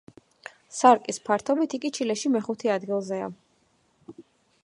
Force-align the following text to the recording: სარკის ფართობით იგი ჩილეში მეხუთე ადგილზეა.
სარკის 0.77 1.19
ფართობით 1.27 1.75
იგი 1.79 1.91
ჩილეში 1.99 2.33
მეხუთე 2.37 2.73
ადგილზეა. 2.79 3.31